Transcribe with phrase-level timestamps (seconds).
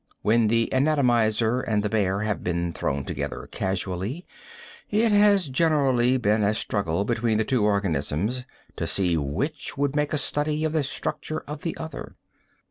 [0.23, 4.25] When the anatomizer and the bear have been thrown together casually,
[4.89, 8.43] it has generally been a struggle between the two organisms
[8.77, 12.15] to see which would make a study of the structure of the other.